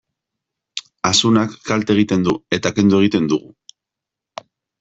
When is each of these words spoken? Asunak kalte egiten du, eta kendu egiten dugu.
Asunak 1.09 1.53
kalte 1.71 1.95
egiten 1.97 2.25
du, 2.29 2.35
eta 2.59 2.75
kendu 2.79 3.03
egiten 3.05 3.33
dugu. 3.35 3.55